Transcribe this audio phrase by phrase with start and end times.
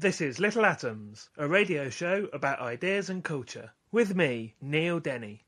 [0.00, 3.72] This is Little Atoms, a radio show about ideas and culture.
[3.92, 5.44] With me, Neil Denny.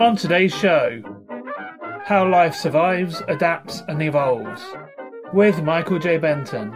[0.00, 1.02] On today's show,
[2.06, 4.64] how life survives, adapts, and evolves,
[5.34, 6.16] with Michael J.
[6.16, 6.74] Benton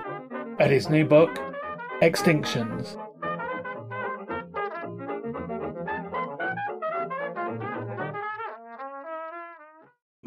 [0.59, 1.35] and his new book,
[2.03, 3.03] Extinctions.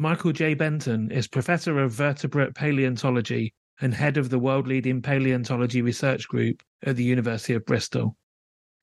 [0.00, 0.54] Michael J.
[0.54, 6.62] Benton is Professor of Vertebrate Paleontology and head of the world leading paleontology research group
[6.84, 8.16] at the University of Bristol.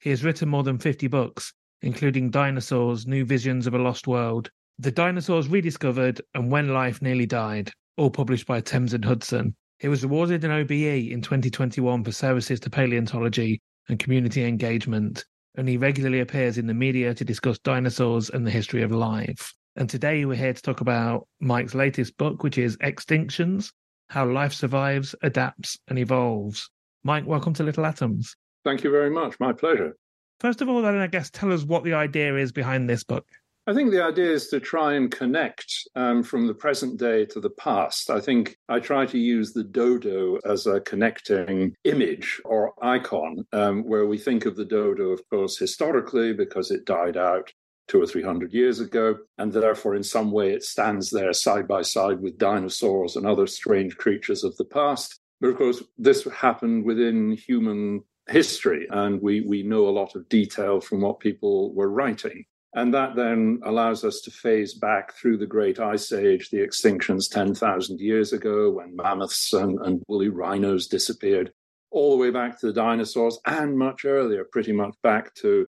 [0.02, 4.50] He has written more than 50 books, including Dinosaurs, New Visions of a Lost World,
[4.78, 9.56] The Dinosaurs Rediscovered, and When Life Nearly Died, all published by Thames and Hudson.
[9.80, 10.72] He was awarded an OBE
[11.14, 15.24] in 2021 for services to paleontology and community engagement,
[15.56, 19.54] and he regularly appears in the media to discuss dinosaurs and the history of life.
[19.78, 23.73] And today we're here to talk about Mike's latest book, which is Extinctions
[24.09, 26.70] How Life Survives, Adapts, and Evolves.
[27.04, 28.38] Mike, welcome to Little Atoms.
[28.64, 29.38] Thank you very much.
[29.38, 29.97] My pleasure.
[30.40, 33.25] First of all, then, I guess tell us what the idea is behind this book.
[33.68, 37.42] I think the idea is to try and connect um, from the present day to
[37.42, 38.09] the past.
[38.09, 43.84] I think I try to use the dodo as a connecting image or icon, um,
[43.84, 47.52] where we think of the dodo, of course, historically, because it died out
[47.88, 51.68] two or three hundred years ago, and therefore, in some way, it stands there side
[51.68, 55.19] by side with dinosaurs and other strange creatures of the past.
[55.41, 60.28] But of course, this happened within human history, and we, we know a lot of
[60.29, 62.45] detail from what people were writing.
[62.74, 67.29] And that then allows us to phase back through the Great Ice Age, the extinctions
[67.31, 71.53] 10,000 years ago when mammoths and, and woolly rhinos disappeared,
[71.90, 75.65] all the way back to the dinosaurs and much earlier, pretty much back to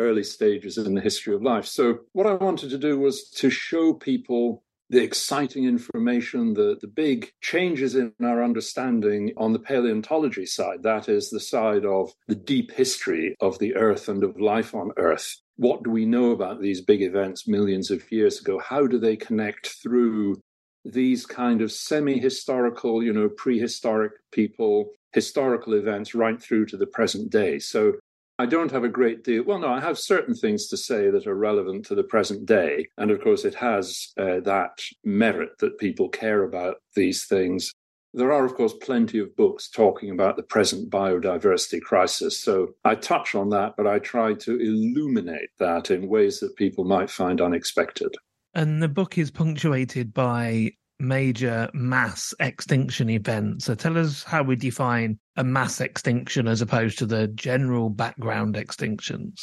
[0.00, 1.66] early stages in the history of life.
[1.66, 6.88] So, what I wanted to do was to show people the exciting information, the, the
[6.88, 10.82] big changes in our understanding on the paleontology side.
[10.82, 14.90] That is the side of the deep history of the Earth and of life on
[14.96, 15.36] Earth.
[15.56, 18.58] What do we know about these big events millions of years ago?
[18.58, 20.40] How do they connect through
[20.84, 26.86] these kind of semi historical, you know, prehistoric people, historical events right through to the
[26.86, 27.60] present day?
[27.60, 27.92] So
[28.40, 29.44] I don't have a great deal.
[29.44, 32.88] Well, no, I have certain things to say that are relevant to the present day.
[32.96, 37.74] And of course, it has uh, that merit that people care about these things.
[38.14, 42.40] There are, of course, plenty of books talking about the present biodiversity crisis.
[42.40, 46.84] So I touch on that, but I try to illuminate that in ways that people
[46.84, 48.14] might find unexpected.
[48.54, 53.64] And the book is punctuated by major mass extinction events.
[53.64, 58.54] So tell us how we define a mass extinction as opposed to the general background
[58.54, 59.40] extinctions.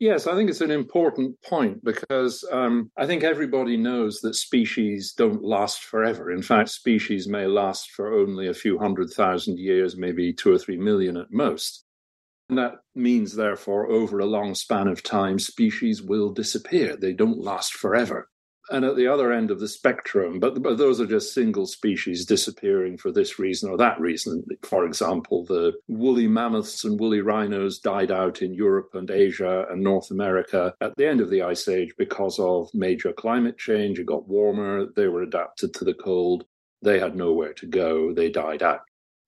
[0.00, 5.12] Yes, I think it's an important point because um, I think everybody knows that species
[5.12, 6.30] don't last forever.
[6.30, 10.58] In fact, species may last for only a few hundred thousand years, maybe two or
[10.58, 11.84] three million at most.
[12.48, 16.96] And that means, therefore, over a long span of time, species will disappear.
[16.96, 18.28] They don't last forever
[18.70, 22.24] and at the other end of the spectrum, but, but those are just single species
[22.26, 24.44] disappearing for this reason or that reason.
[24.62, 29.82] For example, the woolly mammoths and woolly rhinos died out in Europe and Asia and
[29.82, 33.98] North America at the end of the Ice Age because of major climate change.
[33.98, 36.44] It got warmer, they were adapted to the cold,
[36.82, 38.80] they had nowhere to go, they died out.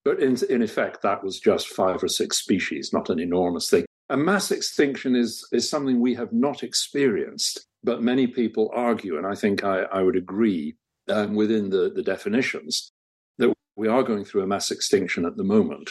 [0.04, 3.84] But in, in effect, that was just five or six species, not an enormous thing.
[4.08, 9.27] A mass extinction is, is something we have not experienced but many people argue, and
[9.27, 10.77] I think I, I would agree
[11.09, 12.93] um, within the, the definitions,
[13.38, 15.91] that we are going through a mass extinction at the moment.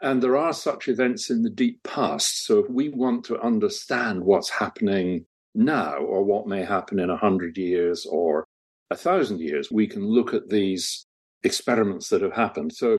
[0.00, 2.46] And there are such events in the deep past.
[2.46, 7.56] So if we want to understand what's happening now or what may happen in 100
[7.56, 8.46] years or
[8.90, 11.06] a thousand years, we can look at these
[11.42, 12.72] experiments that have happened.
[12.72, 12.96] So,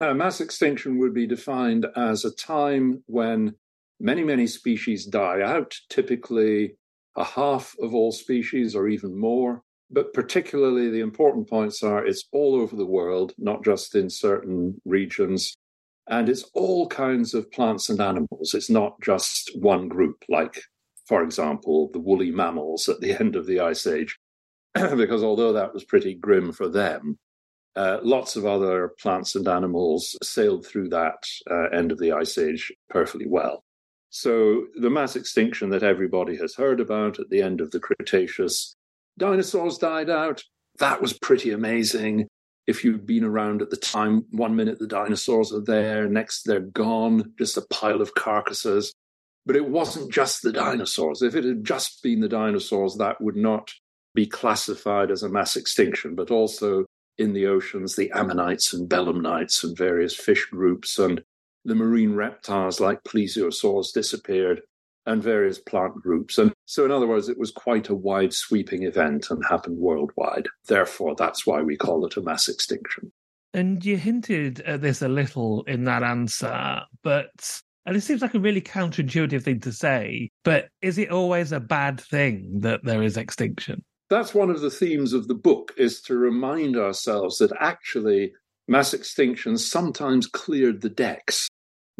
[0.00, 3.54] uh, mass extinction would be defined as a time when
[3.98, 6.76] many, many species die out, typically
[7.18, 9.62] a half of all species or even more.
[9.90, 14.80] But particularly, the important points are it's all over the world, not just in certain
[14.84, 15.54] regions.
[16.08, 18.54] And it's all kinds of plants and animals.
[18.54, 20.62] It's not just one group, like,
[21.06, 24.18] for example, the woolly mammals at the end of the Ice Age,
[24.74, 27.18] because although that was pretty grim for them,
[27.76, 32.36] uh, lots of other plants and animals sailed through that uh, end of the Ice
[32.36, 33.64] Age perfectly well.
[34.10, 38.74] So, the mass extinction that everybody has heard about at the end of the Cretaceous,
[39.18, 40.42] dinosaurs died out.
[40.78, 42.28] That was pretty amazing.
[42.66, 46.60] If you'd been around at the time, one minute the dinosaurs are there, next they're
[46.60, 48.92] gone, just a pile of carcasses.
[49.44, 51.22] But it wasn't just the dinosaurs.
[51.22, 53.72] If it had just been the dinosaurs, that would not
[54.14, 56.84] be classified as a mass extinction, but also
[57.18, 61.22] in the oceans, the ammonites and belemnites and various fish groups and
[61.64, 64.62] the marine reptiles like plesiosaurs disappeared
[65.06, 66.36] and various plant groups.
[66.38, 70.46] And so, in other words, it was quite a wide sweeping event and happened worldwide.
[70.66, 73.10] Therefore, that's why we call it a mass extinction.
[73.54, 78.20] And you hinted uh, at this a little in that answer, but and it seems
[78.20, 82.84] like a really counterintuitive thing to say, but is it always a bad thing that
[82.84, 83.82] there is extinction?
[84.10, 88.32] That's one of the themes of the book is to remind ourselves that actually
[88.68, 91.48] mass extinction sometimes cleared the decks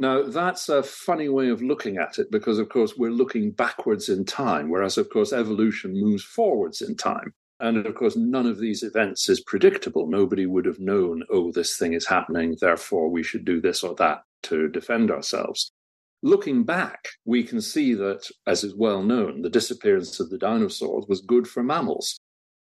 [0.00, 4.08] now, that's a funny way of looking at it because, of course, we're looking backwards
[4.08, 7.34] in time, whereas, of course, evolution moves forwards in time.
[7.58, 10.06] And of course, none of these events is predictable.
[10.06, 13.96] Nobody would have known, oh, this thing is happening, therefore we should do this or
[13.96, 15.72] that to defend ourselves.
[16.22, 21.06] Looking back, we can see that, as is well known, the disappearance of the dinosaurs
[21.08, 22.20] was good for mammals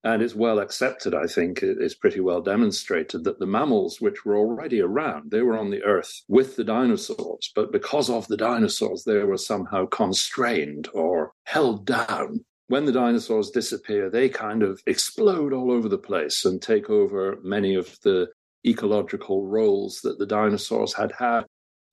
[0.03, 4.37] and it's well accepted, I think, it's pretty well demonstrated that the mammals, which were
[4.37, 9.03] already around, they were on the earth with the dinosaurs, but because of the dinosaurs,
[9.03, 12.45] they were somehow constrained or held down.
[12.67, 17.37] When the dinosaurs disappear, they kind of explode all over the place and take over
[17.41, 18.27] many of the
[18.65, 21.45] ecological roles that the dinosaurs had had.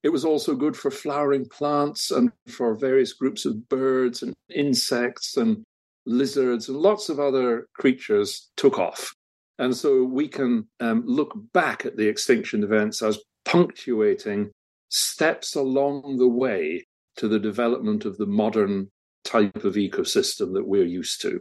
[0.02, 5.36] It was also good for flowering plants and for various groups of birds and insects
[5.36, 5.64] and
[6.06, 9.14] lizards, and lots of other creatures took off.
[9.58, 14.50] And so we can um, look back at the extinction events as punctuating
[14.88, 16.86] steps along the way
[17.16, 18.90] to the development of the modern
[19.24, 21.40] type of ecosystem that we're used to.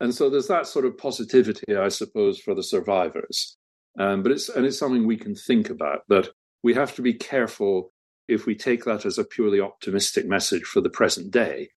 [0.00, 3.56] And so there's that sort of positivity, I suppose, for the survivors.
[3.98, 6.02] Um, but it's and it's something we can think about.
[6.08, 6.30] But
[6.62, 7.92] we have to be careful
[8.28, 11.70] if we take that as a purely optimistic message for the present day,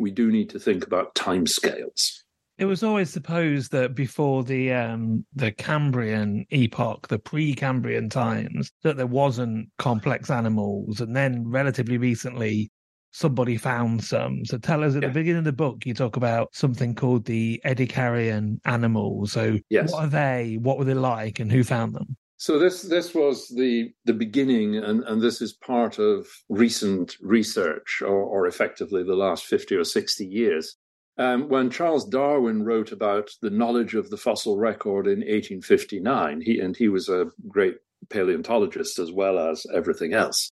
[0.00, 2.22] we do need to think about timescales.
[2.58, 8.96] It was always supposed that before the um, the Cambrian epoch, the pre-Cambrian times, that
[8.96, 12.70] there wasn't complex animals, and then relatively recently,
[13.12, 14.44] somebody found some.
[14.44, 15.08] So tell us at yeah.
[15.08, 19.32] the beginning of the book, you talk about something called the Ediacaran animals.
[19.32, 19.90] So yes.
[19.90, 20.58] what are they?
[20.60, 22.16] What were they like, and who found them?
[22.40, 28.00] So this this was the the beginning, and, and this is part of recent research,
[28.00, 30.78] or, or effectively the last fifty or sixty years.
[31.18, 36.58] Um, when Charles Darwin wrote about the knowledge of the fossil record in 1859, he
[36.58, 37.74] and he was a great
[38.08, 40.50] paleontologist as well as everything else.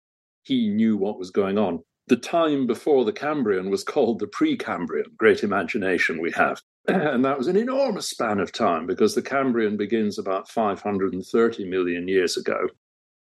[0.45, 1.81] He knew what was going on.
[2.07, 5.17] The time before the Cambrian was called the Precambrian.
[5.17, 6.63] Great imagination we have.
[6.89, 12.09] And that was an enormous span of time because the Cambrian begins about 530 million
[12.09, 12.69] years ago.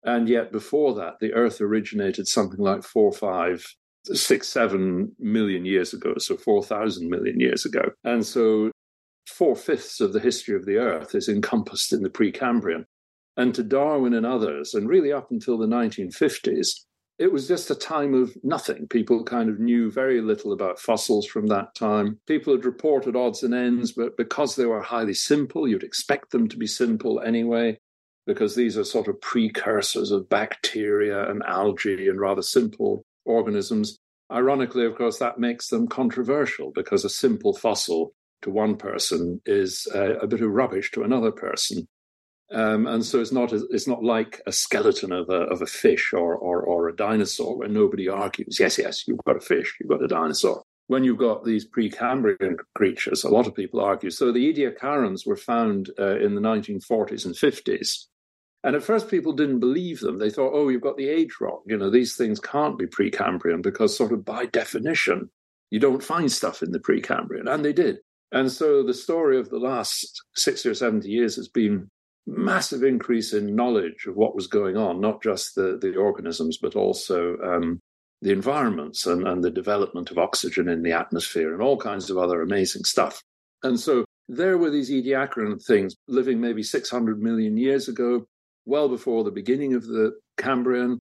[0.05, 3.65] And yet before that, the Earth originated something like four, five,
[4.05, 7.83] six, seven million years ago, so 4,000 million years ago.
[8.05, 8.71] And so
[9.27, 12.85] four fifths of the history of the Earth is encompassed in the Precambrian.
[13.37, 16.69] And to Darwin and others, and really up until the 1950s,
[17.19, 18.87] it was just a time of nothing.
[18.87, 22.21] People kind of knew very little about fossils from that time.
[22.27, 26.49] People had reported odds and ends, but because they were highly simple, you'd expect them
[26.49, 27.77] to be simple anyway,
[28.27, 33.99] because these are sort of precursors of bacteria and algae and rather simple organisms.
[34.31, 39.89] Ironically, of course, that makes them controversial because a simple fossil to one person is
[39.93, 41.89] a, a bit of rubbish to another person.
[42.51, 46.13] Um, and so it's not it's not like a skeleton of a of a fish
[46.15, 48.59] or, or or a dinosaur where nobody argues.
[48.59, 50.63] Yes, yes, you've got a fish, you've got a dinosaur.
[50.87, 54.09] When you've got these Precambrian creatures, a lot of people argue.
[54.09, 58.07] So the Ediacarans were found uh, in the 1940s and 50s,
[58.65, 60.19] and at first people didn't believe them.
[60.19, 61.61] They thought, oh, you've got the age wrong.
[61.67, 65.29] You know, these things can't be Precambrian because, sort of by definition,
[65.71, 67.99] you don't find stuff in the Precambrian, and they did.
[68.33, 71.91] And so the story of the last 60 or 70 years has been
[72.29, 76.77] massive increase in knowledge of what was going on, not just the, the organisms, but
[76.77, 77.81] also um,
[78.21, 82.19] the environments and, and the development of oxygen in the atmosphere and all kinds of
[82.19, 83.23] other amazing stuff.
[83.63, 88.27] And so there were these Ediacaran things living maybe 600 million years ago,
[88.67, 90.99] well before the beginning of the Cambrian.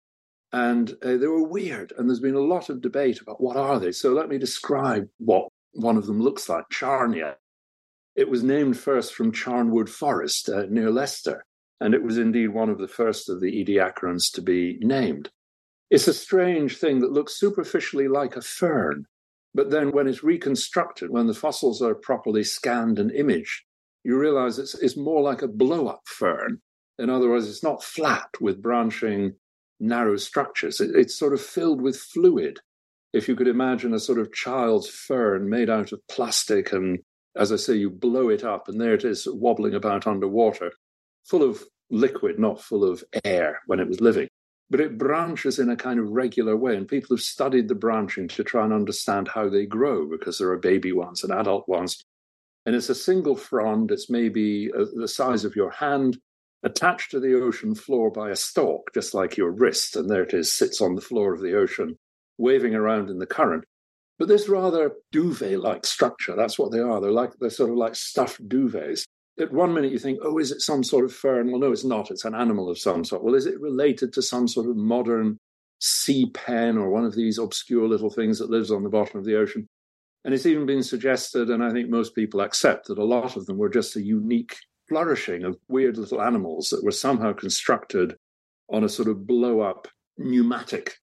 [0.53, 1.91] And uh, they were weird.
[1.97, 3.91] And there's been a lot of debate about what are they.
[3.91, 7.35] So let me describe what one of them looks like Charnia.
[8.17, 11.45] It was named first from Charnwood Forest uh, near Leicester.
[11.79, 15.29] And it was indeed one of the first of the Ediacarans to be named.
[15.91, 19.05] It's a strange thing that looks superficially like a fern,
[19.53, 23.61] but then when it's reconstructed, when the fossils are properly scanned and imaged,
[24.03, 26.61] you realize it's, it's more like a blow up fern.
[26.97, 29.35] In other words, it's not flat with branching
[29.79, 30.81] narrow structures.
[30.81, 32.59] It, it's sort of filled with fluid.
[33.13, 36.99] If you could imagine a sort of child's fern made out of plastic, and
[37.37, 40.71] as I say, you blow it up, and there it is wobbling about underwater,
[41.25, 44.27] full of liquid, not full of air when it was living
[44.69, 46.75] but it branches in a kind of regular way.
[46.75, 50.49] And people have studied the branching to try and understand how they grow because there
[50.49, 52.03] are baby ones and adult ones.
[52.65, 56.17] And it's a single frond, it's maybe uh, the size of your hand,
[56.63, 59.95] attached to the ocean floor by a stalk, just like your wrist.
[59.95, 61.97] And there it is, sits on the floor of the ocean,
[62.37, 63.63] waving around in the current.
[64.19, 66.99] But this rather duvet like structure, that's what they are.
[66.99, 69.05] They're like, they're sort of like stuffed duvets
[69.39, 71.51] at one minute you think, oh, is it some sort of fern?
[71.51, 72.11] Well, no, it's not.
[72.11, 73.23] It's an animal of some sort.
[73.23, 75.37] Well, is it related to some sort of modern
[75.79, 79.25] sea pen or one of these obscure little things that lives on the bottom of
[79.25, 79.67] the ocean?
[80.25, 83.45] And it's even been suggested, and I think most people accept, that a lot of
[83.45, 84.57] them were just a unique
[84.89, 88.15] flourishing of weird little animals that were somehow constructed
[88.69, 90.95] on a sort of blow up pneumatic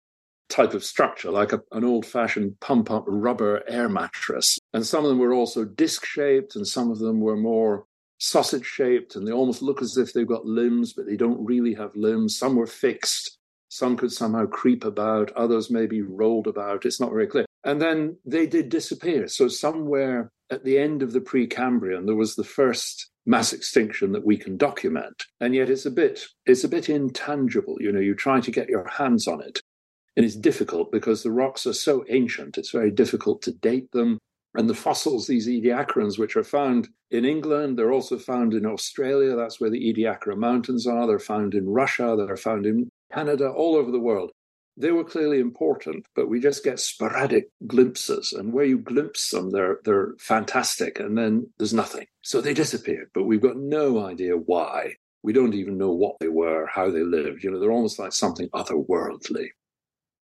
[0.49, 4.59] type of structure, like a, an old fashioned pump up rubber air mattress.
[4.73, 7.85] And some of them were also disc shaped, and some of them were more
[8.23, 11.73] sausage shaped and they almost look as if they've got limbs, but they don't really
[11.73, 12.37] have limbs.
[12.37, 16.85] Some were fixed, some could somehow creep about, others maybe rolled about.
[16.85, 17.45] It's not very clear.
[17.65, 19.27] And then they did disappear.
[19.27, 24.25] So, somewhere at the end of the Precambrian, there was the first mass extinction that
[24.25, 25.23] we can document.
[25.39, 27.77] And yet it's a bit it's a bit intangible.
[27.79, 29.61] You know, you try to get your hands on it.
[30.15, 32.57] And it's difficult because the rocks are so ancient.
[32.57, 34.19] It's very difficult to date them.
[34.55, 39.35] And the fossils, these Ediacarans, which are found in England, they're also found in Australia.
[39.35, 41.07] That's where the Ediacara Mountains are.
[41.07, 42.15] They're found in Russia.
[42.15, 44.31] They're found in Canada, all over the world.
[44.77, 48.33] They were clearly important, but we just get sporadic glimpses.
[48.33, 50.99] And where you glimpse them, they're, they're fantastic.
[50.99, 52.05] And then there's nothing.
[52.23, 54.95] So they disappeared, but we've got no idea why.
[55.23, 57.43] We don't even know what they were, how they lived.
[57.43, 59.49] You know, they're almost like something otherworldly.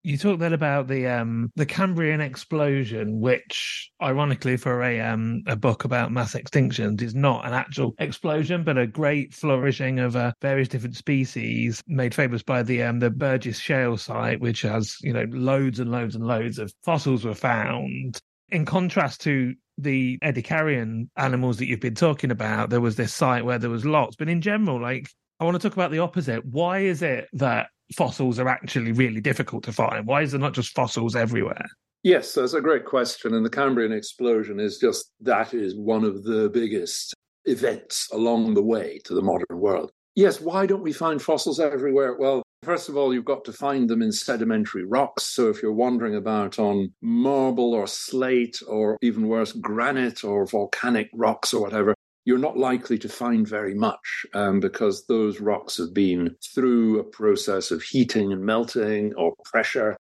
[0.03, 5.55] You talked then about the um the Cambrian explosion, which ironically for a um a
[5.55, 10.34] book about mass extinctions is not an actual explosion, but a great flourishing of uh,
[10.41, 15.13] various different species made famous by the um the Burgess Shale site, which has you
[15.13, 18.20] know loads and loads and loads of fossils were found.
[18.50, 23.46] In contrast to the Ediacarian animals that you've been talking about, there was this site
[23.46, 26.43] where there was lots, but in general, like I want to talk about the opposite.
[26.46, 30.06] Why is it that fossils are actually really difficult to find?
[30.06, 31.66] Why is there not just fossils everywhere?
[32.04, 33.34] Yes, that's a great question.
[33.34, 37.14] And the Cambrian explosion is just that is one of the biggest
[37.46, 39.92] events along the way to the modern world.
[40.16, 42.18] Yes, why don't we find fossils everywhere?
[42.18, 45.24] Well, first of all, you've got to find them in sedimentary rocks.
[45.24, 51.10] So if you're wandering about on marble or slate or even worse, granite or volcanic
[51.14, 51.94] rocks or whatever,
[52.25, 57.04] you're not likely to find very much um, because those rocks have been through a
[57.04, 59.98] process of heating and melting or pressure.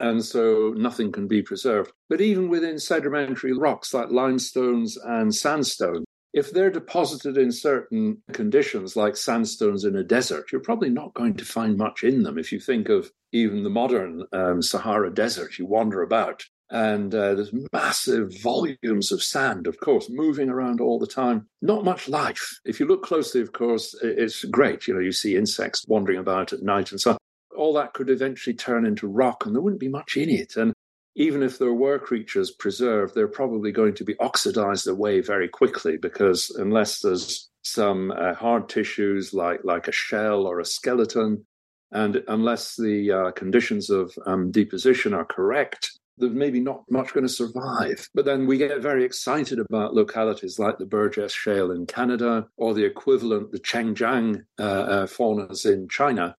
[0.00, 1.90] And so nothing can be preserved.
[2.08, 8.96] But even within sedimentary rocks like limestones and sandstone, if they're deposited in certain conditions,
[8.96, 12.38] like sandstones in a desert, you're probably not going to find much in them.
[12.38, 17.34] If you think of even the modern um, Sahara Desert, you wander about, and uh,
[17.34, 21.46] there's massive volumes of sand, of course, moving around all the time.
[21.62, 22.60] Not much life.
[22.64, 24.86] If you look closely, of course, it's great.
[24.86, 27.16] You know, you see insects wandering about at night and so on.
[27.56, 30.56] All that could eventually turn into rock, and there wouldn't be much in it.
[30.56, 30.72] And
[31.16, 35.96] even if there were creatures preserved, they're probably going to be oxidized away very quickly
[35.96, 41.44] because unless there's some uh, hard tissues like like a shell or a skeleton,
[41.90, 47.26] and unless the uh, conditions of um, deposition are correct, there's maybe not much going
[47.26, 48.08] to survive.
[48.14, 52.74] But then we get very excited about localities like the Burgess Shale in Canada or
[52.74, 56.36] the equivalent, the Chengjiang uh, uh, faunas in China,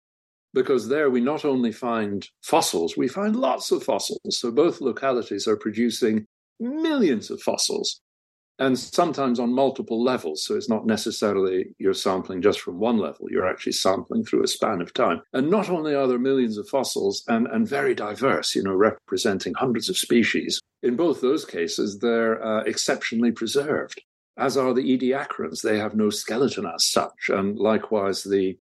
[0.53, 4.19] because there we not only find fossils, we find lots of fossils.
[4.39, 6.25] So both localities are producing
[6.59, 8.01] millions of fossils.
[8.59, 10.43] And sometimes on multiple levels.
[10.43, 14.47] So it's not necessarily you're sampling just from one level, you're actually sampling through a
[14.47, 15.21] span of time.
[15.33, 19.53] And not only are there millions of fossils and, and very diverse, you know, representing
[19.53, 24.01] hundreds of species, in both those cases, they're uh, exceptionally preserved,
[24.37, 25.61] as are the Ediacarans.
[25.61, 27.29] They have no skeleton as such.
[27.29, 28.57] And likewise, the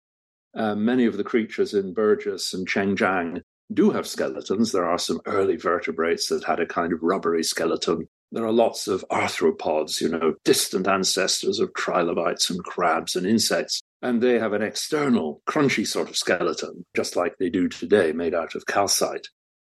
[0.55, 3.41] uh, many of the creatures in Burgess and Chengjiang
[3.73, 4.73] do have skeletons.
[4.73, 8.89] There are some early vertebrates that had a kind of rubbery skeleton there are lots
[8.89, 13.81] of arthropods, you know, distant ancestors of trilobites and crabs and insects.
[14.01, 18.35] And they have an external, crunchy sort of skeleton, just like they do today, made
[18.35, 19.29] out of calcite.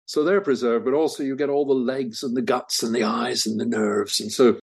[0.08, 3.04] So they're preserved, but also you get all the legs and the guts and the
[3.04, 4.20] eyes and the nerves.
[4.20, 4.60] And so,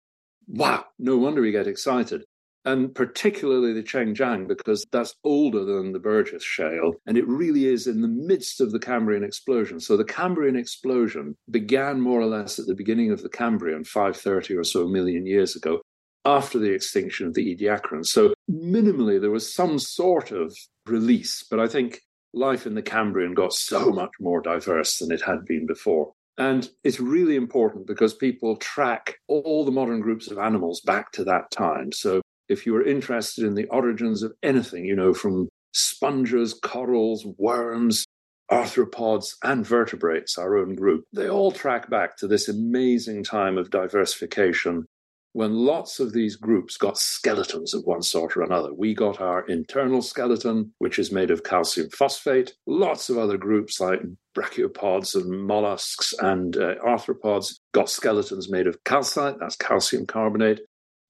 [0.48, 2.24] wow, no wonder we get excited
[2.64, 7.86] and particularly the Chengjiang, because that's older than the Burgess Shale, and it really is
[7.86, 9.80] in the midst of the Cambrian explosion.
[9.80, 14.56] So the Cambrian explosion began more or less at the beginning of the Cambrian, 530
[14.56, 15.80] or so million years ago,
[16.24, 18.06] after the extinction of the Ediacarans.
[18.06, 22.00] So minimally, there was some sort of release, but I think
[22.32, 26.12] life in the Cambrian got so much more diverse than it had been before.
[26.38, 31.24] And it's really important because people track all the modern groups of animals back to
[31.24, 31.92] that time.
[31.92, 37.26] So if you are interested in the origins of anything, you know, from sponges, corals,
[37.38, 38.04] worms,
[38.50, 43.70] arthropods, and vertebrates, our own group, they all track back to this amazing time of
[43.70, 44.86] diversification
[45.34, 48.72] when lots of these groups got skeletons of one sort or another.
[48.72, 52.54] We got our internal skeleton, which is made of calcium phosphate.
[52.66, 54.02] Lots of other groups like
[54.36, 60.60] brachiopods and mollusks and uh, arthropods got skeletons made of calcite, that's calcium carbonate.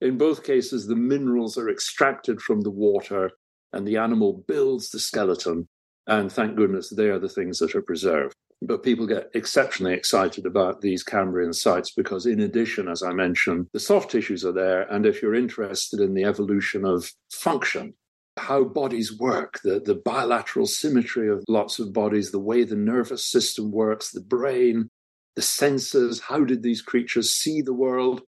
[0.02, 3.30] In both cases, the minerals are extracted from the water
[3.72, 5.68] and the animal builds the skeleton.
[6.08, 8.34] And thank goodness they are the things that are preserved.
[8.60, 13.68] But people get exceptionally excited about these Cambrian sites because, in addition, as I mentioned,
[13.72, 14.82] the soft tissues are there.
[14.92, 17.94] And if you're interested in the evolution of function,
[18.36, 23.24] how bodies work, the, the bilateral symmetry of lots of bodies, the way the nervous
[23.24, 24.88] system works, the brain,
[25.36, 28.22] the senses, how did these creatures see the world?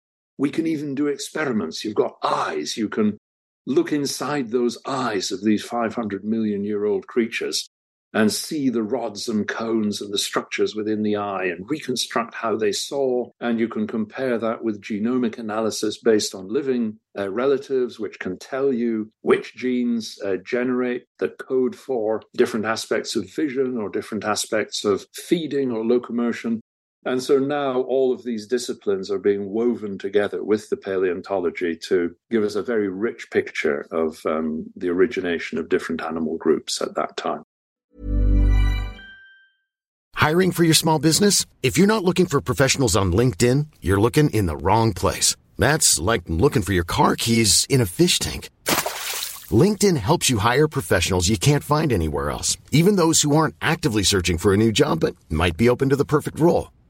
[0.41, 1.85] We can even do experiments.
[1.85, 2.75] You've got eyes.
[2.75, 3.19] You can
[3.67, 7.69] look inside those eyes of these 500 million year old creatures
[8.11, 12.57] and see the rods and cones and the structures within the eye and reconstruct how
[12.57, 13.29] they saw.
[13.39, 18.39] And you can compare that with genomic analysis based on living uh, relatives, which can
[18.39, 24.25] tell you which genes uh, generate the code for different aspects of vision or different
[24.25, 26.61] aspects of feeding or locomotion.
[27.03, 32.15] And so now all of these disciplines are being woven together with the paleontology to
[32.29, 36.93] give us a very rich picture of um, the origination of different animal groups at
[36.95, 37.43] that time.
[40.13, 41.47] Hiring for your small business?
[41.63, 45.35] If you're not looking for professionals on LinkedIn, you're looking in the wrong place.
[45.57, 48.51] That's like looking for your car keys in a fish tank.
[49.49, 54.03] LinkedIn helps you hire professionals you can't find anywhere else, even those who aren't actively
[54.03, 56.69] searching for a new job but might be open to the perfect role.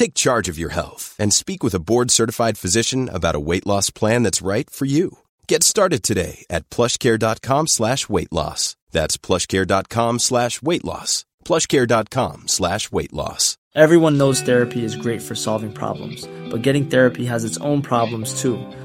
[0.00, 3.66] Take charge of your health and speak with a board certified physician about a weight
[3.66, 5.18] loss plan that's right for you.
[5.46, 8.76] Get started today at plushcare.com slash weight loss.
[8.92, 11.26] That's plushcare.com slash weight loss.
[11.44, 13.58] Plushcare.com slash weight loss.
[13.74, 18.40] Everyone knows therapy is great for solving problems, but getting therapy has its own problems
[18.40, 18.56] too,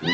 [0.00, 0.10] You're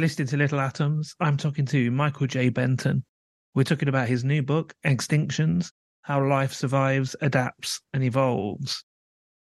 [0.00, 1.14] listening to Little Atoms.
[1.20, 2.48] I'm talking to Michael J.
[2.48, 3.04] Benton.
[3.54, 5.70] We're talking about his new book, Extinctions
[6.02, 8.84] How Life Survives, Adapts, and Evolves.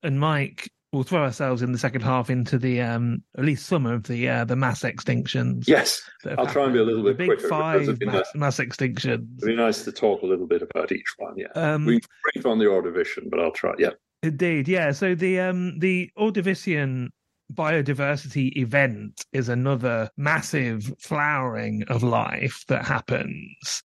[0.01, 3.85] And Mike, we'll throw ourselves in the second half into the um, at least some
[3.85, 5.67] of the uh, the mass extinctions.
[5.67, 6.01] Yes,
[6.37, 7.41] I'll try and be a little bit the quicker.
[7.41, 9.27] big five mass, mass, extinctions.
[9.39, 11.33] It'd be nice to talk a little bit about each one.
[11.37, 11.99] Yeah, um, we
[12.33, 13.73] brief on the Ordovician, but I'll try.
[13.77, 13.91] Yeah,
[14.23, 14.69] indeed.
[14.69, 17.09] Yeah, so the um the Ordovician
[17.53, 23.83] biodiversity event is another massive flowering of life that happens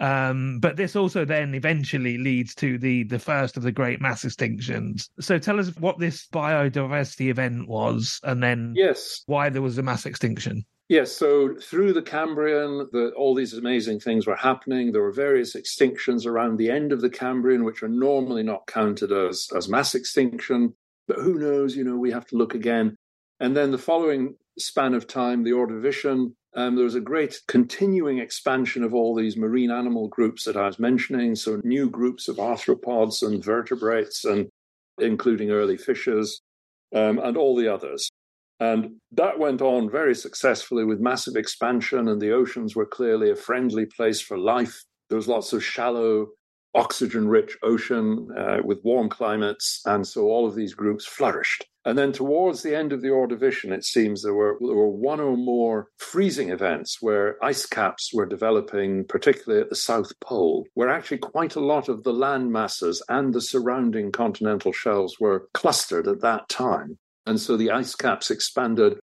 [0.00, 4.24] um, but this also then eventually leads to the the first of the great mass
[4.24, 5.08] extinctions.
[5.20, 9.82] So tell us what this biodiversity event was, and then yes, why there was a
[9.82, 10.64] mass extinction.
[10.88, 14.92] Yes, so through the Cambrian, the, all these amazing things were happening.
[14.92, 19.10] There were various extinctions around the end of the Cambrian, which are normally not counted
[19.10, 20.74] as, as mass extinction.
[21.08, 21.74] But who knows?
[21.74, 22.96] You know, we have to look again.
[23.40, 28.18] And then the following span of time, the Ordovician, um, there was a great continuing
[28.18, 31.34] expansion of all these marine animal groups that I was mentioning.
[31.34, 34.48] So, new groups of arthropods and vertebrates, and
[34.98, 36.40] including early fishes
[36.94, 38.08] um, and all the others.
[38.60, 43.36] And that went on very successfully with massive expansion, and the oceans were clearly a
[43.36, 44.84] friendly place for life.
[45.08, 46.28] There was lots of shallow,
[46.74, 49.82] oxygen rich ocean uh, with warm climates.
[49.86, 51.66] And so all of these groups flourished.
[51.86, 55.20] And then towards the end of the Ordovician, it seems there were, there were one
[55.20, 60.88] or more freezing events where ice caps were developing, particularly at the South Pole, where
[60.88, 66.08] actually quite a lot of the land masses and the surrounding continental shelves were clustered
[66.08, 66.96] at that time.
[67.26, 68.98] And so the ice caps expanded.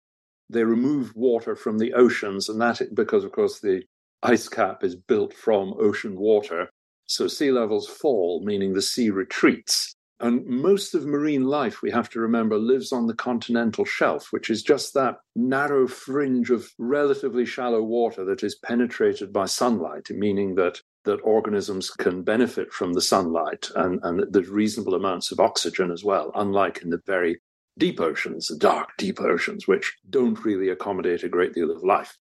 [0.50, 3.84] They removed water from the oceans, and that because, of course, the
[4.24, 6.70] ice cap is built from ocean water.
[7.06, 9.96] So sea levels fall, meaning the sea retreats.
[10.22, 14.50] And most of marine life, we have to remember, lives on the continental shelf, which
[14.50, 20.56] is just that narrow fringe of relatively shallow water that is penetrated by sunlight, meaning
[20.56, 26.04] that, that organisms can benefit from the sunlight and, and reasonable amounts of oxygen as
[26.04, 27.40] well, unlike in the very
[27.78, 32.18] deep oceans, the dark, deep oceans, which don't really accommodate a great deal of life.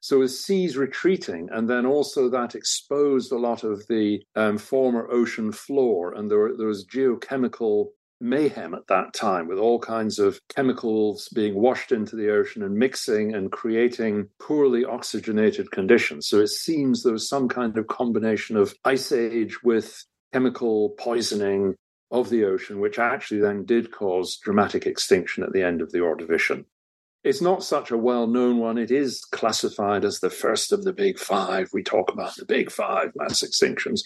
[0.00, 5.10] So with seas retreating, and then also that exposed a lot of the um, former
[5.10, 7.88] ocean floor, and there, there was geochemical
[8.20, 12.74] mayhem at that time with all kinds of chemicals being washed into the ocean and
[12.76, 16.28] mixing and creating poorly oxygenated conditions.
[16.28, 21.74] So it seems there was some kind of combination of ice age with chemical poisoning
[22.10, 25.98] of the ocean, which actually then did cause dramatic extinction at the end of the
[25.98, 26.64] Ordovician.
[27.22, 28.78] It's not such a well known one.
[28.78, 31.68] It is classified as the first of the big five.
[31.72, 34.00] We talk about the big five mass extinctions,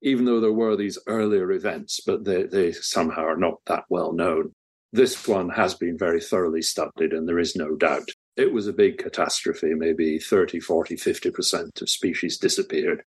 [0.00, 4.12] even though there were these earlier events, but they, they somehow are not that well
[4.12, 4.52] known.
[4.92, 8.72] This one has been very thoroughly studied, and there is no doubt it was a
[8.72, 9.74] big catastrophe.
[9.74, 13.02] Maybe 30, 40, 50% of species disappeared.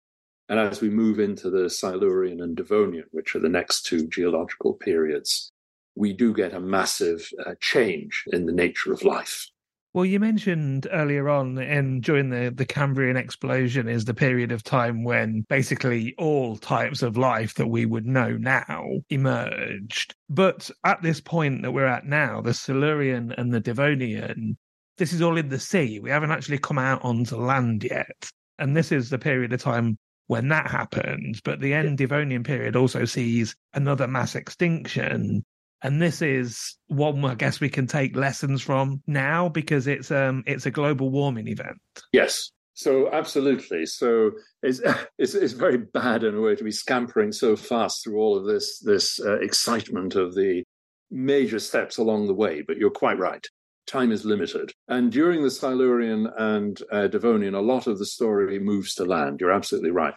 [0.48, 4.74] And as we move into the Silurian and Devonian, which are the next two geological
[4.74, 5.51] periods,
[5.94, 9.48] we do get a massive uh, change in the nature of life.
[9.94, 14.62] Well, you mentioned earlier on, and during the, the Cambrian explosion is the period of
[14.62, 20.14] time when basically all types of life that we would know now emerged.
[20.30, 24.56] But at this point that we're at now, the Silurian and the Devonian,
[24.96, 26.00] this is all in the sea.
[26.00, 28.30] We haven't actually come out onto land yet.
[28.58, 31.42] And this is the period of time when that happens.
[31.42, 35.44] But the end Devonian period also sees another mass extinction
[35.82, 40.42] and this is one I guess we can take lessons from now because it's um
[40.46, 41.78] it's a global warming event.
[42.12, 42.50] Yes.
[42.74, 43.86] So absolutely.
[43.86, 44.80] So it's,
[45.18, 48.46] it's it's very bad in a way to be scampering so fast through all of
[48.46, 50.64] this this uh, excitement of the
[51.10, 52.62] major steps along the way.
[52.62, 53.44] But you're quite right.
[53.84, 58.60] Time is limited, and during the Silurian and uh, Devonian, a lot of the story
[58.60, 59.40] moves to land.
[59.40, 60.14] You're absolutely right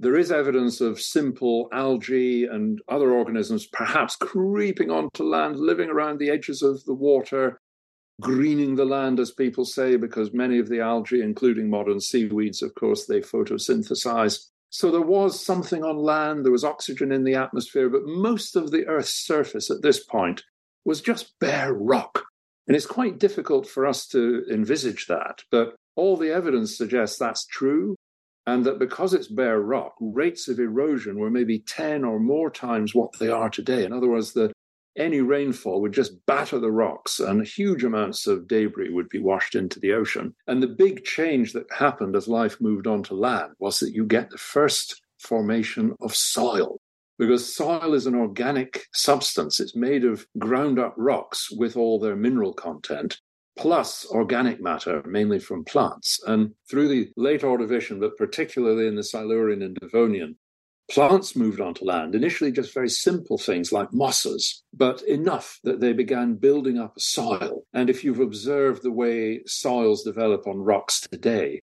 [0.00, 6.18] there is evidence of simple algae and other organisms perhaps creeping onto land, living around
[6.18, 7.60] the edges of the water,
[8.20, 12.74] greening the land, as people say, because many of the algae, including modern seaweeds, of
[12.74, 14.46] course, they photosynthesize.
[14.70, 18.72] So there was something on land, there was oxygen in the atmosphere, but most of
[18.72, 20.42] the Earth's surface at this point
[20.84, 22.24] was just bare rock.
[22.66, 25.42] And it's quite difficult for us to envisage that.
[25.50, 27.94] But all the evidence suggests that's true
[28.46, 32.94] and that because it's bare rock, rates of erosion were maybe 10 or more times
[32.94, 33.84] what they are today.
[33.84, 34.52] In other words, that
[34.96, 39.54] any rainfall would just batter the rocks and huge amounts of debris would be washed
[39.54, 40.34] into the ocean.
[40.46, 44.06] And the big change that happened as life moved on to land was that you
[44.06, 46.80] get the first formation of soil.
[47.18, 49.60] Because soil is an organic substance.
[49.60, 53.20] It's made of ground up rocks with all their mineral content.
[53.56, 56.20] Plus organic matter, mainly from plants.
[56.26, 60.36] And through the late Ordovician, but particularly in the Silurian and Devonian,
[60.90, 62.14] plants moved onto land.
[62.14, 67.00] Initially, just very simple things like mosses, but enough that they began building up a
[67.00, 67.64] soil.
[67.72, 71.60] And if you've observed the way soils develop on rocks today,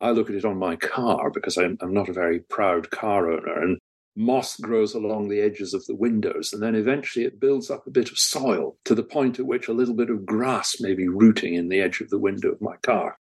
[0.00, 3.30] I look at it on my car because I'm, I'm not a very proud car
[3.30, 3.62] owner.
[3.62, 3.78] And
[4.20, 7.90] moss grows along the edges of the windows, and then eventually it builds up a
[7.90, 11.08] bit of soil to the point at which a little bit of grass may be
[11.08, 13.16] rooting in the edge of the window of my car.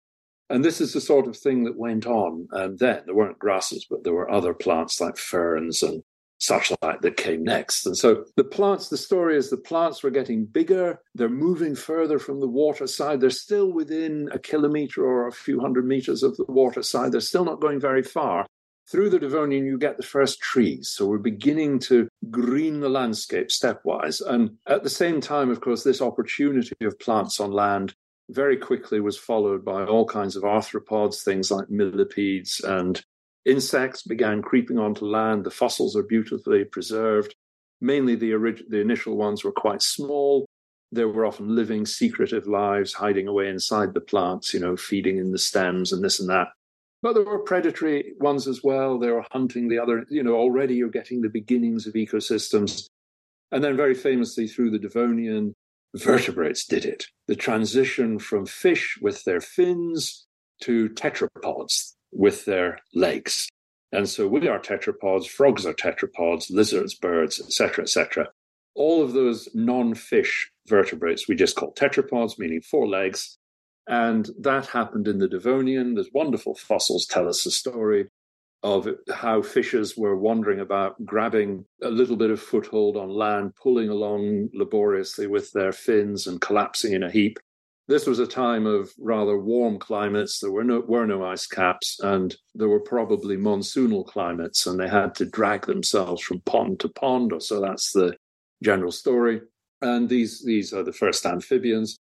[0.50, 3.02] And this is the sort of thing that went on um, then.
[3.07, 6.02] There weren't grasses, but there were other plants like ferns and
[6.38, 7.87] such like that came next.
[7.87, 11.00] And so the plants, the story is the plants were getting bigger.
[11.14, 13.20] They're moving further from the water side.
[13.20, 17.12] They're still within a kilometer or a few hundred meters of the water side.
[17.12, 18.46] They're still not going very far.
[18.90, 20.90] Through the Devonian, you get the first trees.
[20.90, 24.20] So we're beginning to green the landscape stepwise.
[24.27, 27.94] And at the same time, of course, this opportunity of plants on land
[28.31, 33.03] very quickly was followed by all kinds of arthropods, things like millipedes and
[33.44, 35.44] insects began creeping onto land.
[35.44, 37.35] The fossils are beautifully preserved.
[37.81, 40.47] Mainly the, orig- the initial ones were quite small.
[40.92, 45.33] They were often living secretive lives, hiding away inside the plants, you know, feeding in
[45.33, 46.49] the stems and this and that.
[47.05, 48.99] But there were predatory ones as well.
[48.99, 52.88] They were hunting the other, you know, already you're getting the beginnings of ecosystems.
[53.53, 55.53] And then, very famously, through the Devonian,
[55.95, 57.05] vertebrates did it.
[57.27, 60.25] The transition from fish with their fins
[60.62, 63.51] to tetrapods with their legs.
[63.93, 68.29] And so we are tetrapods, frogs are tetrapods, lizards, birds, etc., etc.
[68.75, 73.37] All of those non-fish vertebrates we just call tetrapods, meaning four legs,
[73.87, 75.94] and that happened in the Devonian.
[75.94, 78.09] There's wonderful fossils tell us a story
[78.62, 83.90] of how fishes were wandering about, grabbing a little bit of foothold on land, pulling
[83.90, 87.38] along laboriously with their fins and collapsing in a heap.
[87.87, 90.40] This was a time of rather warm climates.
[90.40, 94.88] There were no, were no ice caps, and there were probably monsoonal climates, and they
[94.88, 98.16] had to drag themselves from pond to pond, or so that's the
[98.62, 99.42] general story.
[99.83, 101.99] And these, these are the first amphibians.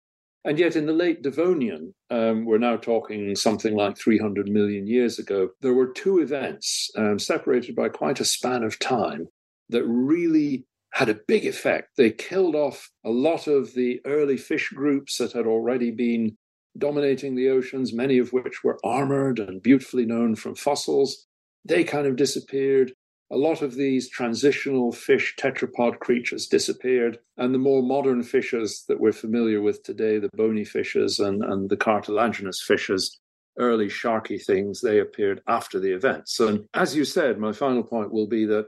[0.45, 5.19] And yet, in the late Devonian, um, we're now talking something like 300 million years
[5.19, 9.27] ago, there were two events um, separated by quite a span of time
[9.69, 11.89] that really had a big effect.
[11.97, 16.37] They killed off a lot of the early fish groups that had already been
[16.77, 21.27] dominating the oceans, many of which were armored and beautifully known from fossils.
[21.65, 22.93] They kind of disappeared
[23.31, 28.99] a lot of these transitional fish tetrapod creatures disappeared, and the more modern fishes that
[28.99, 33.19] we're familiar with today, the bony fishes and, and the cartilaginous fishes,
[33.57, 36.27] early sharky things, they appeared after the event.
[36.27, 38.67] So, as you said, my final point will be that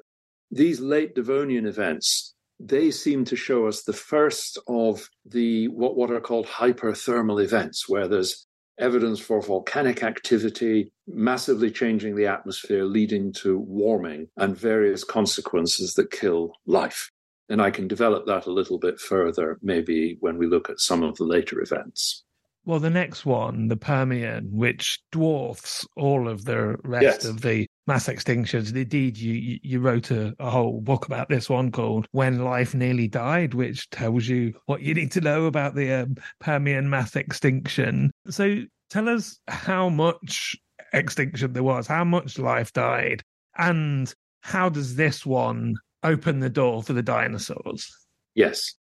[0.52, 6.12] these late Devonian events they seem to show us the first of the what, what
[6.12, 8.46] are called hyperthermal events, where there's
[8.82, 16.12] evidence for volcanic activity massively changing the atmosphere, leading to warming and various consequences that
[16.12, 17.10] kill life.
[17.50, 21.04] And I can develop that a little bit further, maybe when we look at some
[21.04, 22.24] of the later events.
[22.64, 27.26] Well, the next one, the Permian, which dwarfs all of the rest Yes.
[27.26, 28.74] of the mass extinctions.
[28.74, 33.10] Indeed, you you wrote a, a whole book about this one called "When Life Nearly
[33.10, 38.12] Died," which tells you what you need to know about the um, Permian mass extinction.
[38.30, 40.56] So, tell us how much
[40.94, 43.24] extinction there was, how much life died,
[43.58, 47.94] and how does this one open the door for the dinosaurs?
[48.36, 48.74] Yes.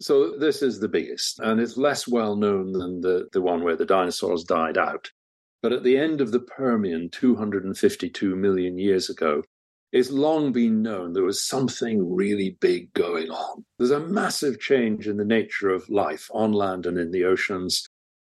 [0.00, 3.76] So this is the biggest, and it's less well known than the, the one where
[3.76, 5.10] the dinosaurs died out.
[5.66, 9.42] But at the end of the Permian, 252 million years ago,
[9.90, 13.64] it's long been known there was something really big going on.
[13.76, 17.84] There's a massive change in the nature of life on land and in the oceans.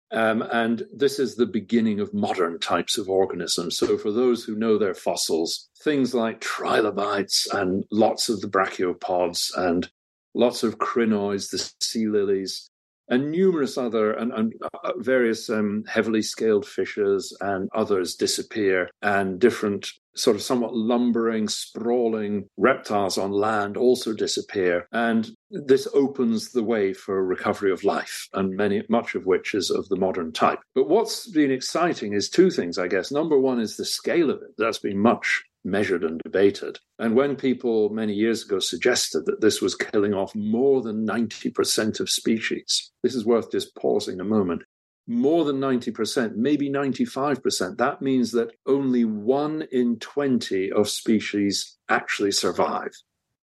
[0.09, 3.77] Um, and this is the beginning of modern types of organisms.
[3.77, 9.55] So, for those who know their fossils, things like trilobites and lots of the brachiopods
[9.55, 9.87] and
[10.33, 12.71] lots of crinoids, the sea lilies,
[13.09, 19.39] and numerous other and, and uh, various um, heavily scaled fishes and others disappear, and
[19.39, 24.87] different sort of somewhat lumbering, sprawling reptiles on land also disappear.
[24.91, 29.69] And this opens the way for recovery of life, and many much of which is
[29.69, 30.59] of the modern type.
[30.73, 33.11] But what's been exciting is two things, I guess.
[33.11, 34.55] Number one is the scale of it.
[34.57, 36.79] That's been much measured and debated.
[36.99, 41.99] And when people many years ago suggested that this was killing off more than 90%
[41.99, 44.63] of species, this is worth just pausing a moment.
[45.07, 47.77] More than 90%, maybe 95%.
[47.77, 52.91] That means that only one in 20 of species actually survive.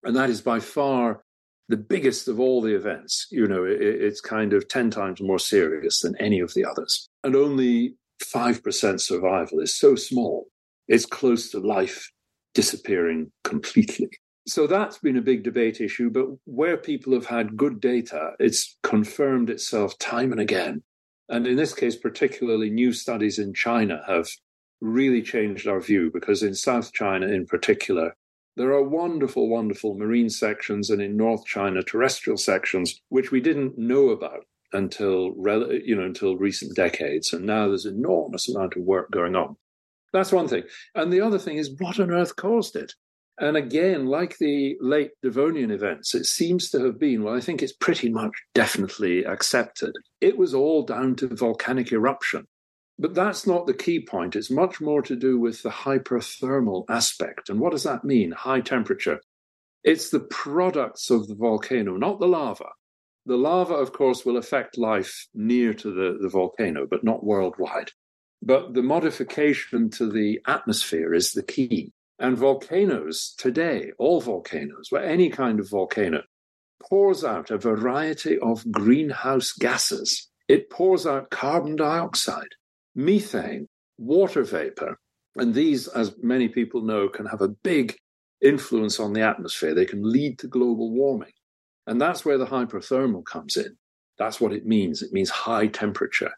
[0.02, 1.22] And that is by far
[1.68, 3.26] the biggest of all the events.
[3.30, 7.08] You know, it, it's kind of 10 times more serious than any of the others.
[7.22, 10.46] And only 5% survival is so small,
[10.88, 12.10] it's close to life
[12.54, 14.08] disappearing completely.
[14.46, 18.76] So that's been a big debate issue, but where people have had good data, it's
[18.82, 20.82] confirmed itself time and again.
[21.28, 24.28] And in this case, particularly new studies in China have
[24.80, 28.14] really changed our view because in South China in particular,
[28.56, 33.78] there are wonderful, wonderful marine sections and in North China terrestrial sections, which we didn't
[33.78, 35.34] know about until
[35.84, 37.32] you know until recent decades.
[37.32, 39.56] And now there's enormous amount of work going on.
[40.14, 40.62] That's one thing.
[40.94, 42.92] And the other thing is what on earth caused it?
[43.38, 47.62] And again, like the late Devonian events, it seems to have been, well, I think
[47.62, 49.92] it's pretty much definitely accepted.
[50.20, 52.46] It was all down to volcanic eruption.
[52.96, 54.36] But that's not the key point.
[54.36, 57.48] It's much more to do with the hyperthermal aspect.
[57.48, 58.30] And what does that mean?
[58.30, 59.20] High temperature.
[59.82, 62.68] It's the products of the volcano, not the lava.
[63.26, 67.90] The lava, of course, will affect life near to the, the volcano, but not worldwide.
[68.46, 71.92] But the modification to the atmosphere is the key.
[72.18, 76.22] And volcanoes today, all volcanoes, well, any kind of volcano,
[76.82, 80.28] pours out a variety of greenhouse gases.
[80.46, 82.54] It pours out carbon dioxide,
[82.94, 84.98] methane, water vapor.
[85.36, 87.96] And these, as many people know, can have a big
[88.42, 89.74] influence on the atmosphere.
[89.74, 91.32] They can lead to global warming.
[91.86, 93.76] And that's where the hyperthermal comes in.
[94.18, 95.02] That's what it means.
[95.02, 96.32] It means high temperature.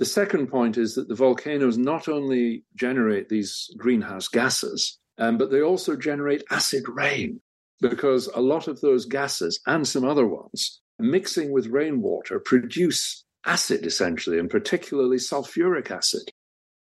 [0.00, 5.50] The second point is that the volcanoes not only generate these greenhouse gases, um, but
[5.50, 7.42] they also generate acid rain
[7.82, 13.84] because a lot of those gases and some other ones mixing with rainwater produce acid
[13.84, 16.22] essentially, and particularly sulfuric acid.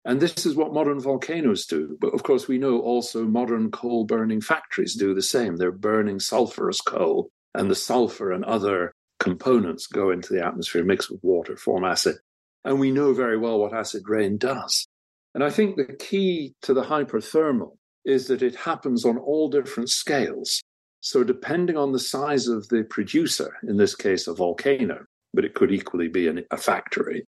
[0.05, 1.97] And this is what modern volcanoes do.
[1.99, 5.57] But of course, we know also modern coal burning factories do the same.
[5.57, 11.09] They're burning sulfurous coal, and the sulfur and other components go into the atmosphere, mix
[11.09, 12.15] with water, form acid.
[12.63, 14.87] And we know very well what acid rain does.
[15.33, 19.89] And I think the key to the hyperthermal is that it happens on all different
[19.89, 20.61] scales.
[20.99, 25.55] So, depending on the size of the producer, in this case, a volcano, but it
[25.55, 27.25] could equally be an, a factory.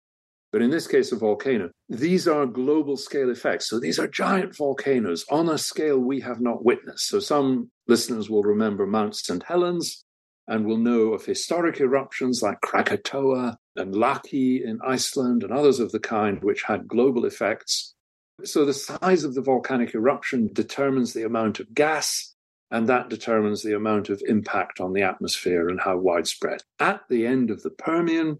[0.51, 3.69] But in this case, a volcano, these are global scale effects.
[3.69, 7.07] So, these are giant volcanoes on a scale we have not witnessed.
[7.07, 9.43] So, some listeners will remember Mount St.
[9.43, 10.03] Helens
[10.51, 15.91] and will know of historic eruptions like Krakatoa and Laki in Iceland and others of
[15.91, 17.95] the kind, which had global effects
[18.43, 22.35] so the size of the volcanic eruption determines the amount of gas,
[22.69, 26.63] and that determines the amount of impact on the atmosphere and how widespread.
[26.79, 28.39] At the end of the Permian,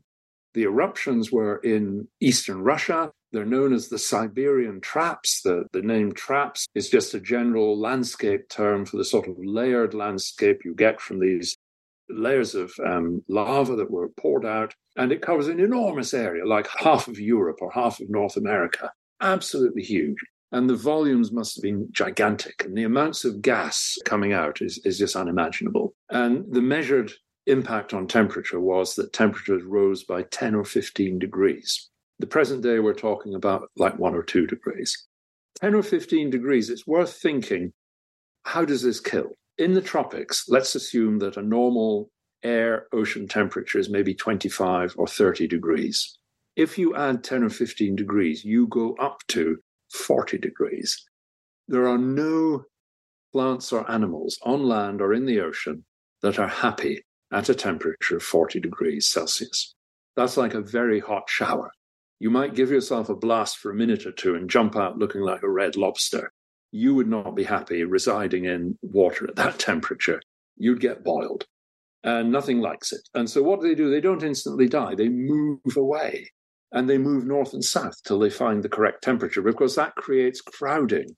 [0.53, 3.11] the eruptions were in eastern Russia.
[3.31, 5.41] They're known as the Siberian traps.
[5.41, 9.93] The, the name traps is just a general landscape term for the sort of layered
[9.93, 11.55] landscape you get from these
[12.15, 14.73] layers of um, lava that were poured out.
[14.97, 18.91] And it covers an enormous area, like half of Europe or half of North America
[19.21, 20.17] absolutely huge.
[20.51, 22.65] And the volumes must have been gigantic.
[22.65, 25.93] And the amounts of gas coming out is, is just unimaginable.
[26.09, 27.13] And the measured
[27.47, 31.89] impact on temperature was that temperatures rose by 10 or 15 degrees.
[32.19, 35.07] The present day, we're talking about like one or two degrees.
[35.61, 37.71] 10 or 15 degrees, it's worth thinking
[38.43, 39.37] how does this kill?
[39.61, 42.09] In the tropics, let's assume that a normal
[42.41, 46.17] air ocean temperature is maybe 25 or 30 degrees.
[46.55, 49.59] If you add 10 or 15 degrees, you go up to
[49.91, 51.07] 40 degrees.
[51.67, 52.63] There are no
[53.31, 55.85] plants or animals on land or in the ocean
[56.23, 59.75] that are happy at a temperature of 40 degrees Celsius.
[60.15, 61.71] That's like a very hot shower.
[62.17, 65.21] You might give yourself a blast for a minute or two and jump out looking
[65.21, 66.31] like a red lobster.
[66.71, 70.21] You would not be happy residing in water at that temperature.
[70.57, 71.45] You'd get boiled.
[72.03, 73.07] And nothing likes it.
[73.13, 73.91] And so what do they do?
[73.91, 74.95] They don't instantly die.
[74.95, 76.31] They move away
[76.71, 80.41] and they move north and south till they find the correct temperature because that creates
[80.41, 81.15] crowding.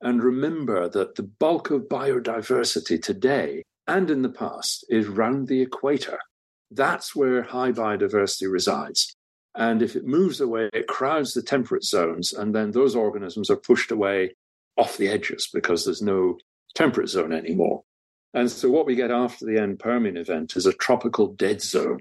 [0.00, 5.62] And remember that the bulk of biodiversity today and in the past is round the
[5.62, 6.18] equator.
[6.70, 9.14] That's where high biodiversity resides.
[9.54, 13.56] And if it moves away, it crowds the temperate zones, and then those organisms are
[13.56, 14.34] pushed away
[14.78, 16.38] off the edges because there's no
[16.74, 17.82] temperate zone anymore.
[18.34, 22.00] And so, what we get after the end Permian event is a tropical dead zone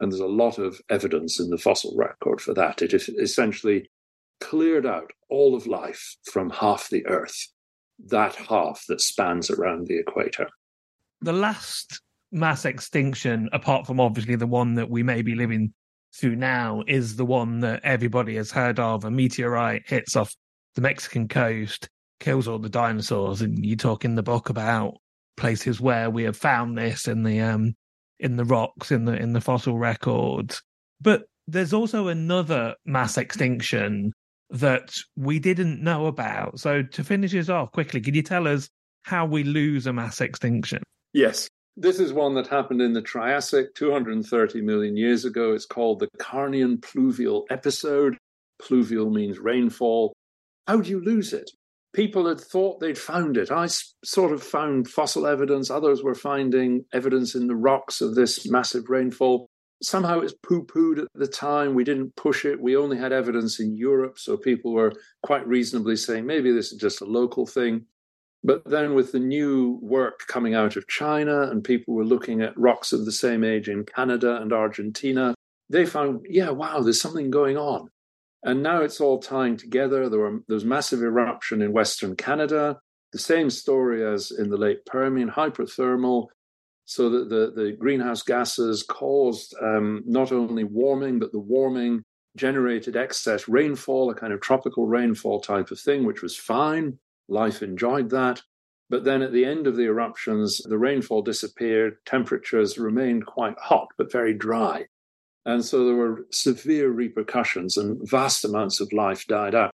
[0.00, 2.82] and there's a lot of evidence in the fossil record for that.
[2.82, 3.90] It essentially
[4.40, 7.48] cleared out all of life from half the Earth,
[8.06, 10.48] that half that spans around the equator.
[11.20, 12.00] The last
[12.30, 15.72] mass extinction, apart from obviously the one that we may be living
[16.14, 19.04] through now, is the one that everybody has heard of.
[19.04, 20.34] A meteorite hits off
[20.76, 21.88] the Mexican coast,
[22.20, 23.40] kills all the dinosaurs.
[23.40, 24.94] And you talk in the book about
[25.36, 27.74] places where we have found this in the um,
[28.18, 30.62] in the rocks in the in the fossil records.
[31.00, 34.12] But there's also another mass extinction
[34.50, 36.58] that we didn't know about.
[36.58, 38.68] So to finish this off quickly, can you tell us
[39.02, 40.82] how we lose a mass extinction?
[41.12, 41.48] Yes.
[41.76, 45.52] This is one that happened in the Triassic 230 million years ago.
[45.52, 48.18] It's called the Carnian pluvial episode.
[48.60, 50.12] Pluvial means rainfall.
[50.66, 51.48] How do you lose it?
[51.94, 53.50] People had thought they'd found it.
[53.50, 53.66] I
[54.04, 55.70] sort of found fossil evidence.
[55.70, 59.48] Others were finding evidence in the rocks of this massive rainfall.
[59.82, 61.74] Somehow it's poo pooed at the time.
[61.74, 62.60] We didn't push it.
[62.60, 64.18] We only had evidence in Europe.
[64.18, 67.86] So people were quite reasonably saying maybe this is just a local thing.
[68.44, 72.56] But then, with the new work coming out of China, and people were looking at
[72.56, 75.34] rocks of the same age in Canada and Argentina,
[75.68, 77.90] they found, yeah, wow, there's something going on.
[78.42, 80.08] And now it's all tying together.
[80.08, 82.78] There, were, there was massive eruption in Western Canada,
[83.12, 86.28] the same story as in the late Permian, hyperthermal.
[86.84, 92.02] So that the, the greenhouse gases caused um, not only warming, but the warming
[92.34, 96.98] generated excess rainfall, a kind of tropical rainfall type of thing, which was fine.
[97.28, 98.40] Life enjoyed that.
[98.88, 103.88] But then at the end of the eruptions, the rainfall disappeared, temperatures remained quite hot,
[103.98, 104.86] but very dry.
[105.44, 109.70] And so there were severe repercussions and vast amounts of life died out.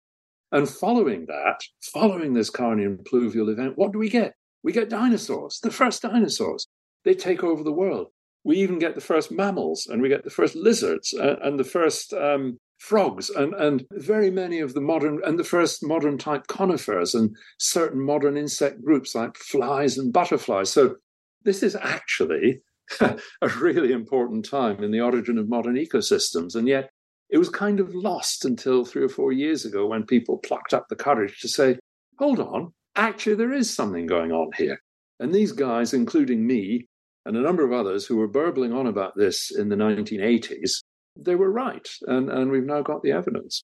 [0.52, 4.34] And following that, following this Carnian pluvial event, what do we get?
[4.64, 6.68] We get dinosaurs, the first dinosaurs.
[7.06, 8.08] They take over the world.
[8.44, 11.64] We even get the first mammals and we get the first lizards and, and the
[11.64, 16.48] first um, frogs and, and very many of the modern and the first modern type
[16.48, 20.72] conifers and certain modern insect groups like flies and butterflies.
[20.72, 20.96] So
[21.44, 22.62] this is actually
[23.02, 26.56] a really important time in the origin of modern ecosystems.
[26.56, 26.90] And yet
[27.30, 30.88] it was kind of lost until three or four years ago when people plucked up
[30.90, 31.78] the courage to say,
[32.20, 34.80] hold on, actually, there is something going on here.
[35.20, 36.88] And these guys, including me
[37.26, 40.84] and a number of others who were burbling on about this in the 1980s,
[41.16, 41.88] they were right.
[42.08, 43.64] And, and we've now got the evidence.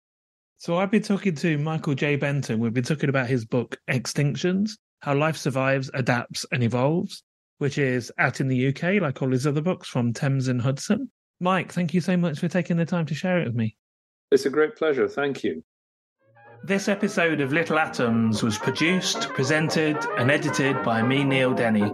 [0.58, 2.16] So I've been talking to Michael J.
[2.16, 2.60] Benton.
[2.60, 7.22] We've been talking about his book, Extinctions How Life Survives, Adapts, and Evolves,
[7.62, 11.08] which is out in the UK, like all his other books from Thames and Hudson.
[11.38, 13.76] Mike, thank you so much for taking the time to share it with me.
[14.32, 15.06] It's a great pleasure.
[15.06, 15.62] Thank you.
[16.64, 21.84] This episode of Little Atoms was produced, presented, and edited by me, Neil Denny.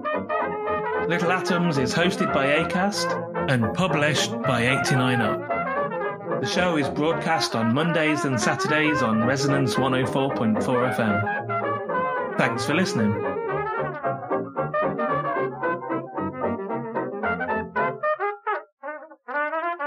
[1.06, 6.40] Little Atoms is hosted by ACAST and published by 89UP.
[6.40, 10.62] The show is broadcast on Mondays and Saturdays on Resonance 104.4
[10.94, 12.38] FM.
[12.38, 13.38] Thanks for listening.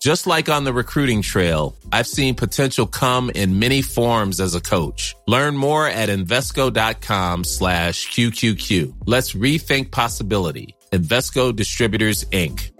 [0.00, 4.60] Just like on the recruiting trail, I've seen potential come in many forms as a
[4.60, 5.14] coach.
[5.28, 8.94] Learn more at Invesco.com slash QQQ.
[9.04, 10.74] Let's rethink possibility.
[10.90, 12.70] Invesco Distributors, Inc.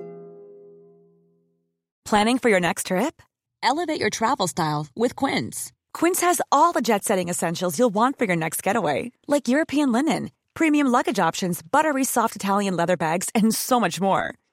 [2.06, 3.20] Planning for your next trip?
[3.62, 5.72] Elevate your travel style with Quince.
[5.92, 9.92] Quince has all the jet setting essentials you'll want for your next getaway, like European
[9.92, 14.39] linen, premium luggage options, buttery soft Italian leather bags, and so much more.